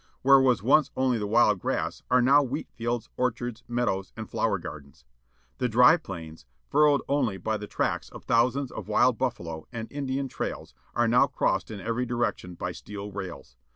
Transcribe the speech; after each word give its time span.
Where 0.23 0.41
was 0.41 0.63
once 0.63 0.89
only 0.97 1.19
the 1.19 1.27
wild 1.27 1.59
grass, 1.59 2.01
are 2.09 2.23
now 2.23 2.41
wheat 2.41 2.71
fields, 2.71 3.07
orchards, 3.17 3.63
meadows, 3.67 4.13
and 4.17 4.27
flower 4.27 4.57
gardens. 4.57 5.05
The 5.59 5.69
dry 5.69 5.95
plains, 5.97 6.47
furrowed 6.65 7.01
only 7.07 7.37
by 7.37 7.57
the 7.57 7.67
tracks 7.67 8.09
of 8.09 8.23
thousands 8.23 8.71
of 8.71 8.87
wild 8.87 9.19
buffalo, 9.19 9.67
and 9.71 9.87
Indian 9.91 10.27
trails, 10.27 10.73
are 10.95 11.07
now 11.07 11.27
crossed 11.27 11.69
in 11.69 11.79
every 11.79 12.07
direction 12.07 12.55
by 12.55 12.71
steel 12.71 13.11
rails. 13.11 13.57